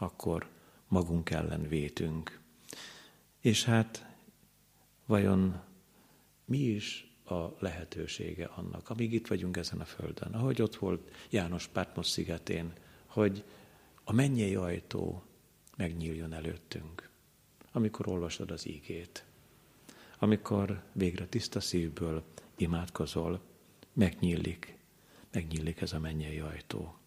[0.00, 0.48] akkor
[0.88, 2.40] magunk ellen vétünk.
[3.40, 4.06] És hát
[5.06, 5.60] vajon
[6.44, 11.66] mi is a lehetősége annak, amíg itt vagyunk ezen a földön, ahogy ott volt János
[11.66, 12.72] Pátmos szigetén,
[13.06, 13.44] hogy
[14.04, 15.22] a mennyei ajtó
[15.76, 17.08] megnyíljon előttünk,
[17.72, 19.24] amikor olvasod az ígét,
[20.18, 22.24] amikor végre tiszta szívből
[22.56, 23.40] imádkozol,
[23.92, 24.78] megnyílik,
[25.32, 26.98] megnyílik ez a mennyei ajtó.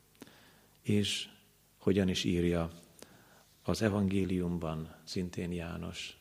[0.82, 1.30] És
[1.84, 2.72] hogyan is írja
[3.64, 6.18] az evangéliumban szintén János,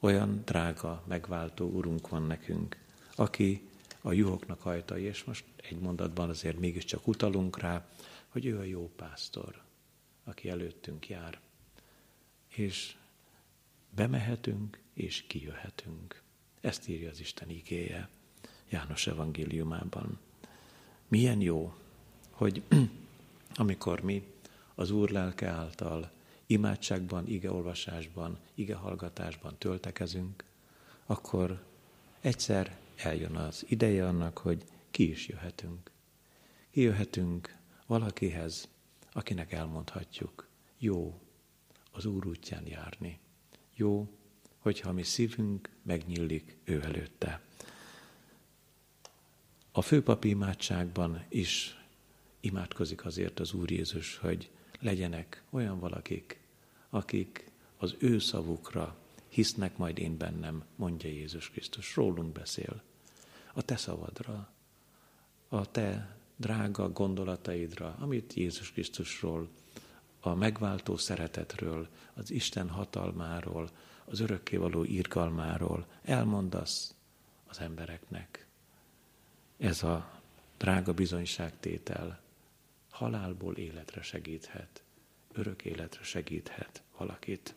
[0.00, 2.76] olyan drága, megváltó Urunk van nekünk,
[3.14, 3.68] aki
[4.00, 7.88] a juhoknak ajtai, és most egy mondatban azért mégiscsak utalunk rá,
[8.28, 9.62] hogy ő a jó pásztor,
[10.24, 11.40] aki előttünk jár.
[12.48, 12.96] És
[13.90, 16.22] bemehetünk, és kijöhetünk.
[16.60, 18.08] Ezt írja az Isten igéje
[18.68, 20.18] János evangéliumában.
[21.08, 21.74] Milyen jó,
[22.30, 22.62] hogy
[23.54, 24.32] amikor mi
[24.74, 26.10] az Úr lelke által
[26.46, 30.44] imádságban, igeolvasásban, igehallgatásban töltekezünk,
[31.06, 31.64] akkor
[32.20, 35.90] egyszer eljön az ideje annak, hogy ki is jöhetünk.
[36.70, 37.56] Kijöhetünk
[37.86, 38.68] valakihez,
[39.12, 41.20] akinek elmondhatjuk, jó
[41.90, 43.18] az Úr útján járni.
[43.74, 44.08] Jó,
[44.58, 47.40] hogyha mi szívünk megnyílik ő előtte.
[49.72, 51.80] A főpapi imádságban is
[52.40, 54.50] imádkozik azért az Úr Jézus, hogy
[54.82, 56.40] legyenek olyan valakik,
[56.90, 58.96] akik az ő szavukra
[59.28, 61.96] hisznek majd én bennem, mondja Jézus Krisztus.
[61.96, 62.82] Rólunk beszél.
[63.54, 64.52] A te szavadra,
[65.48, 69.48] a te drága gondolataidra, amit Jézus Krisztusról,
[70.20, 73.70] a megváltó szeretetről, az Isten hatalmáról,
[74.04, 76.94] az örökkévaló irgalmáról elmondasz
[77.46, 78.46] az embereknek.
[79.58, 80.20] Ez a
[80.58, 82.21] drága bizonyságtétel
[82.92, 84.82] halálból életre segíthet,
[85.32, 87.54] örök életre segíthet valakit,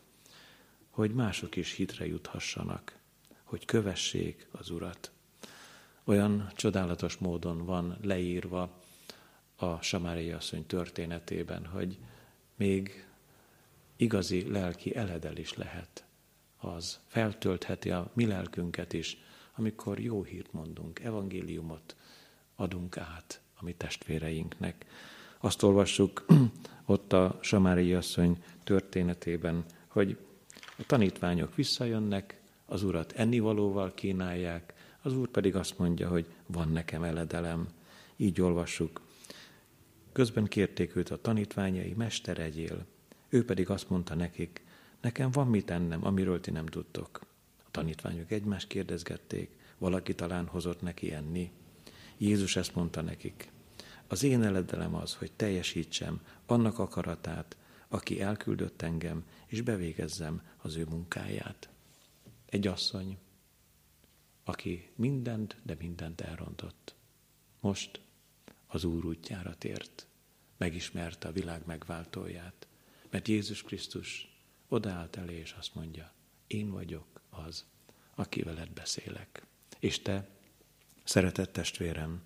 [0.90, 2.98] hogy mások is hitre juthassanak,
[3.44, 5.12] hogy kövessék az Urat.
[6.04, 8.82] Olyan csodálatos módon van leírva
[9.56, 11.98] a Samáriai asszony történetében, hogy
[12.56, 13.08] még
[13.96, 16.06] igazi lelki eledel is lehet.
[16.58, 19.18] Az feltöltheti a mi lelkünket is,
[19.56, 21.96] amikor jó hírt mondunk, evangéliumot
[22.56, 24.86] adunk át a mi testvéreinknek.
[25.46, 26.26] Azt olvassuk
[26.86, 30.18] ott a Samári asszony történetében, hogy
[30.78, 37.04] a tanítványok visszajönnek, az urat ennivalóval kínálják, az úr pedig azt mondja, hogy van nekem
[37.04, 37.68] eledelem.
[38.16, 39.02] Így olvassuk.
[40.12, 42.86] Közben kérték őt a tanítványai, mester egyél.
[43.30, 44.64] Ő pedig azt mondta nekik,
[45.02, 47.20] nekem van mit ennem, amiről ti nem tudtok.
[47.66, 51.52] A tanítványok egymást kérdezgették, valaki talán hozott neki enni.
[52.18, 53.54] Jézus ezt mondta nekik,
[54.08, 60.86] az én eledelem az, hogy teljesítsem annak akaratát, aki elküldött engem, és bevégezzem az ő
[60.86, 61.70] munkáját.
[62.45, 63.18] Egy asszony,
[64.43, 66.95] aki mindent, de mindent elrontott.
[67.60, 68.01] Most
[68.68, 70.08] az Úr útjára tért,
[70.58, 72.68] megismerte a világ megváltóját,
[73.10, 76.12] mert Jézus Krisztus odaállt elé, és azt mondja,
[76.47, 77.66] én vagyok az,
[78.16, 79.45] aki veled beszélek.
[79.80, 80.30] És te,
[81.03, 82.22] szeretett testvérem,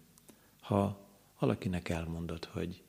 [0.59, 1.09] ha
[1.39, 2.83] valakinek elmondod, hogy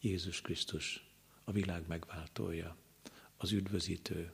[0.00, 1.06] Jézus Krisztus
[1.44, 2.76] a világ megváltója,
[3.36, 4.32] az üdvözítő,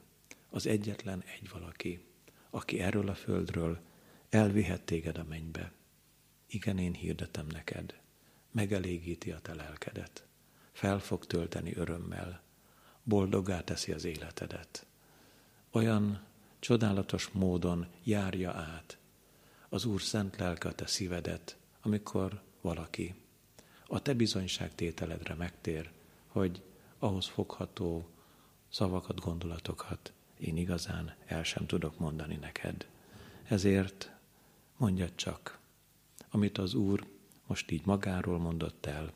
[0.50, 2.04] az egyetlen egy valaki,
[2.50, 3.80] aki erről a földről
[4.28, 5.72] elvihet téged a mennybe.
[6.46, 8.00] Igen, én hirdetem neked,
[8.50, 10.26] megelégíti a te lelkedet,
[10.72, 12.42] fel fog tölteni örömmel,
[13.02, 14.86] boldoggá teszi az életedet.
[15.70, 16.22] Olyan
[16.58, 18.98] csodálatos módon járja át
[19.68, 23.14] az Úr szent lelke a te szívedet, amikor valaki
[23.86, 25.90] a te bizonyságtételedre megtér,
[26.26, 26.62] hogy
[26.98, 28.08] ahhoz fogható
[28.68, 32.86] szavakat, gondolatokat én igazán el sem tudok mondani neked.
[33.42, 34.10] Ezért
[34.76, 35.58] mondjad csak,
[36.30, 37.06] amit az Úr
[37.46, 39.12] most így magáról mondott el,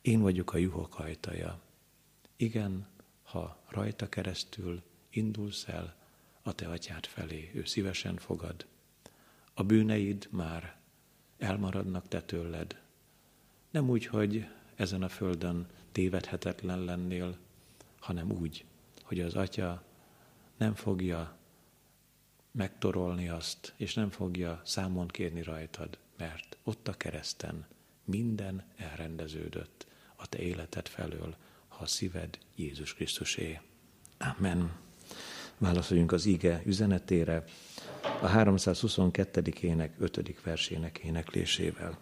[0.00, 1.60] én vagyok a juhok ajtaja.
[2.36, 2.86] Igen,
[3.22, 5.96] ha rajta keresztül indulsz el
[6.42, 8.66] a te atyád felé, ő szívesen fogad.
[9.54, 10.76] A bűneid már
[11.38, 12.80] elmaradnak te tőled.
[13.70, 17.36] Nem úgy, hogy ezen a földön tévedhetetlen lennél,
[18.00, 18.64] hanem úgy,
[19.02, 19.82] hogy az atya
[20.56, 21.36] nem fogja
[22.50, 27.66] megtorolni azt, és nem fogja számon kérni rajtad, mert ott a kereszten
[28.04, 31.36] minden elrendeződött a te életed felől,
[31.68, 33.60] ha a szíved Jézus Krisztusé.
[34.18, 34.76] Amen.
[35.58, 37.44] Válaszoljunk az ige üzenetére
[38.20, 39.42] a 322.
[39.60, 40.40] ének 5.
[40.42, 41.98] versének éneklésével.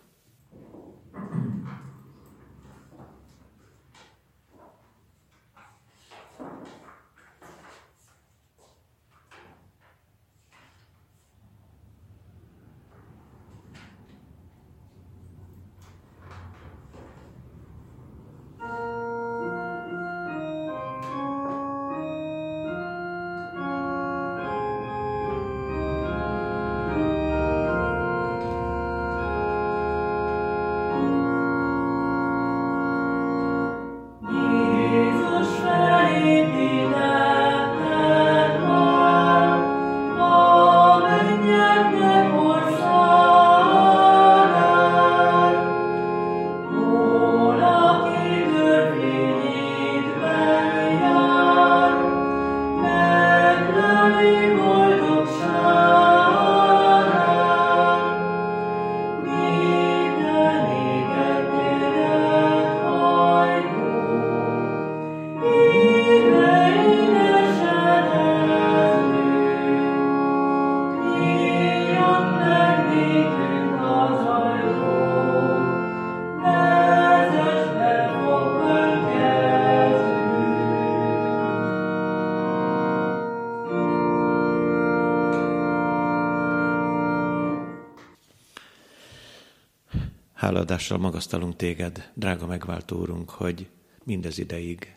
[90.57, 93.69] Háladással magasztalunk téged, drága megváltó úrunk, hogy
[94.05, 94.97] mindez ideig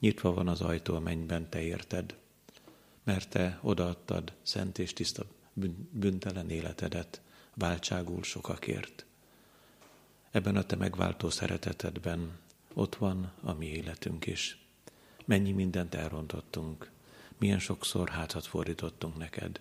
[0.00, 2.16] nyitva van az ajtó a mennyben, te érted,
[3.04, 5.24] mert te odaadtad szent és tiszta
[5.90, 7.20] büntelen életedet
[7.54, 9.06] váltságul sokakért.
[10.30, 12.38] Ebben a te megváltó szeretetedben
[12.74, 14.66] ott van a mi életünk is.
[15.24, 16.90] Mennyi mindent elrontottunk,
[17.38, 19.60] milyen sokszor hátat fordítottunk neked,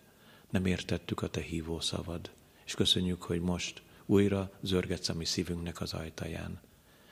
[0.50, 2.32] nem értettük a te hívó szavad,
[2.66, 6.62] és köszönjük, hogy most újra zörgetsz a mi szívünknek az ajtaján.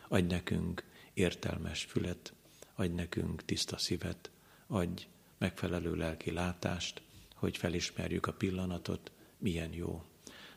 [0.08, 0.84] Adj nekünk
[1.14, 2.34] értelmes fület,
[2.76, 4.32] adj nekünk tiszta szívet,
[4.68, 7.02] adj megfelelő lelki látást,
[7.36, 10.04] hogy felismerjük a pillanatot, milyen jó.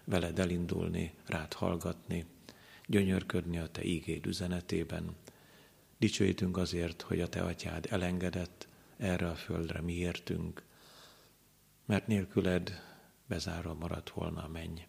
[0.05, 2.27] Veled elindulni, rád hallgatni,
[2.87, 5.17] gyönyörködni a te ígéd üzenetében,
[5.99, 10.65] Dicsőítünk azért, hogy a Te atyád elengedett erre a földre miértünk,
[11.85, 12.81] mert nélküled
[13.27, 14.81] bezárva maradt volna a menny.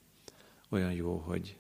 [0.69, 1.57] Olyan jó, hogy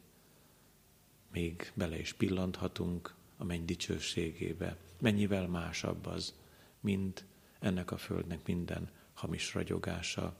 [1.31, 4.77] még bele is pillanthatunk a menny dicsőségébe.
[4.99, 6.33] Mennyivel másabb az,
[6.79, 7.25] mint
[7.59, 10.35] ennek a földnek minden hamis ragyogása,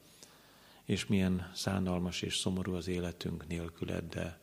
[0.83, 4.39] és milyen szánalmas és szomorú az életünk nélküled, de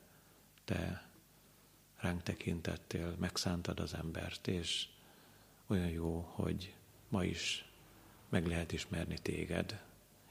[0.65, 1.09] te
[1.97, 4.87] ránk tekintettél, megszántad az embert, és
[5.67, 6.75] olyan jó, hogy
[7.09, 7.69] ma is
[8.29, 9.83] meg lehet ismerni téged,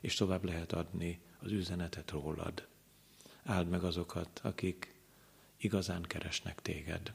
[0.02, 2.68] és tovább lehet adni az üzenetet rólad.
[3.44, 4.96] Áld meg azokat, akik
[5.58, 7.14] igazán keresnek téged.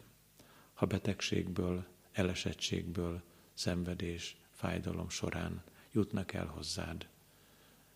[0.74, 3.22] Ha betegségből, elesettségből,
[3.54, 5.62] szenvedés, fájdalom során
[5.92, 7.08] jutnak el hozzád,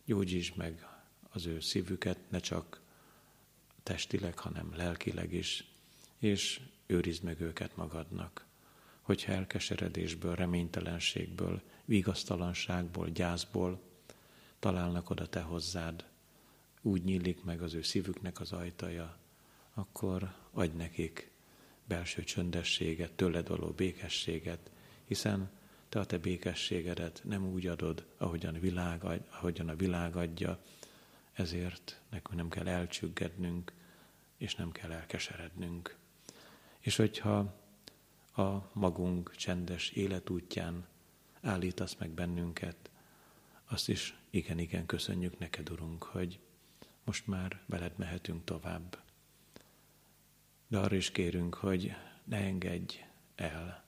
[0.04, 0.86] gyógyítsd meg
[1.30, 2.80] az ő szívüket, ne csak
[3.82, 5.64] testileg, hanem lelkileg is,
[6.18, 8.46] és őrizd meg őket magadnak.
[9.00, 13.80] Hogyha elkeseredésből, reménytelenségből, vigasztalanságból, gyászból
[14.58, 16.04] találnak oda te hozzád,
[16.82, 19.16] úgy nyílik meg az ő szívüknek az ajtaja,
[19.74, 21.30] akkor adj nekik
[21.84, 24.70] belső csöndességet, tőled való békességet,
[25.04, 25.50] hiszen
[25.88, 30.62] te a te békességedet nem úgy adod, ahogyan világ, ahogyan a világ adja,
[31.32, 33.72] ezért nekünk nem kell elcsüggednünk,
[34.36, 35.96] és nem kell elkeserednünk.
[36.78, 37.54] És hogyha
[38.36, 40.86] a magunk csendes életútján
[41.40, 42.90] állítasz meg bennünket,
[43.64, 46.38] azt is igen-igen köszönjük neked, Urunk, hogy
[47.04, 48.98] most már veled mehetünk tovább.
[50.68, 51.94] De arra is kérünk, hogy
[52.24, 52.96] ne engedj
[53.34, 53.84] el,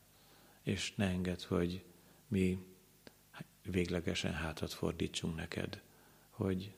[0.62, 1.84] és ne engedd, hogy
[2.28, 2.64] mi
[3.62, 5.82] véglegesen hátat fordítsunk neked,
[6.30, 6.74] hogy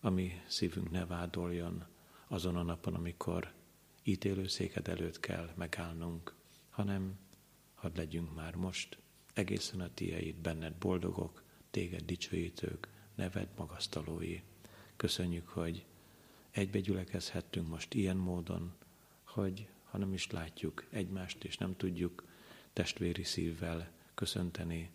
[0.00, 1.84] a mi szívünk ne vádoljon
[2.28, 3.52] azon a napon, amikor
[4.02, 6.34] ítélőszéked előtt kell megállnunk,
[6.70, 7.18] hanem
[7.74, 8.98] hadd legyünk már most
[9.34, 14.40] egészen a tiéd, benned boldogok, téged dicsőítők, neved magasztalói.
[14.96, 15.84] Köszönjük, hogy
[16.50, 18.74] egybe gyülekezhettünk most ilyen módon,
[19.24, 22.24] hogy ha nem is látjuk egymást, és nem tudjuk
[22.72, 24.90] testvéri szívvel köszönteni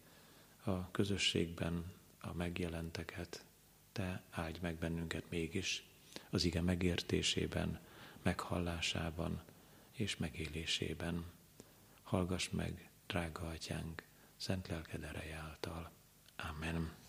[0.63, 1.91] a közösségben
[2.21, 3.45] a megjelenteket,
[3.91, 5.85] te áldj meg bennünket mégis
[6.29, 7.79] az ige megértésében,
[8.21, 9.41] meghallásában
[9.91, 11.25] és megélésében.
[12.03, 14.03] Hallgass meg, drága atyánk,
[14.37, 15.91] szent lelked ereje által.
[16.35, 17.00] Amen.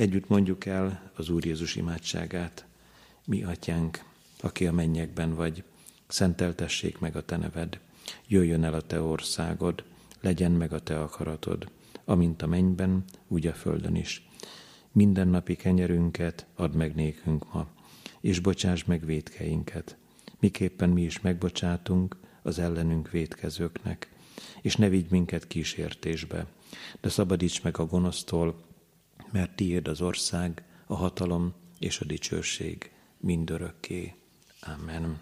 [0.00, 2.64] Együtt mondjuk el az Úr Jézus imádságát.
[3.24, 4.04] Mi atyánk,
[4.40, 5.62] aki a mennyekben vagy,
[6.06, 7.80] szenteltessék meg a te neved,
[8.26, 9.84] jöjjön el a te országod,
[10.20, 11.70] legyen meg a te akaratod,
[12.04, 14.28] amint a mennyben, úgy a földön is.
[14.92, 17.66] Minden napi kenyerünket add meg nékünk ma,
[18.20, 19.96] és bocsáss meg védkeinket,
[20.38, 24.08] miképpen mi is megbocsátunk az ellenünk védkezőknek,
[24.62, 26.46] és ne vigy minket kísértésbe,
[27.00, 28.68] de szabadíts meg a gonosztól,
[29.32, 34.14] mert tiéd az ország, a hatalom és a dicsőség mindörökké.
[34.60, 35.20] Amen.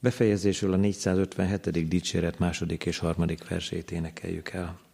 [0.00, 1.88] Befejezésül a 457.
[1.88, 4.89] dicséret második és harmadik versét énekeljük el.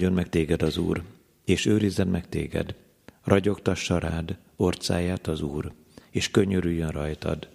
[0.00, 1.02] Áldjon meg téged az Úr,
[1.44, 2.74] és őrizzen meg téged.
[3.24, 5.72] Ragyogtassa rád orcáját az Úr,
[6.10, 7.48] és könyörüljön rajtad.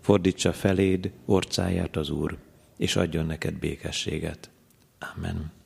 [0.00, 2.36] Fordítsa feléd orcáját az Úr,
[2.76, 4.50] és adjon neked békességet.
[5.16, 5.57] Amen.